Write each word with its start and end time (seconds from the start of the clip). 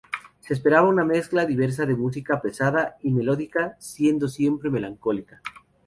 Se 0.39 0.55
esperaba 0.55 0.89
una 0.89 1.05
mezcla 1.05 1.45
diversa 1.45 1.85
de 1.85 1.93
música 1.93 2.41
pesada 2.41 2.97
y 3.03 3.11
melódica, 3.11 3.75
siendo 3.77 4.27
siempre 4.27 4.71
melancólica. 4.71 5.43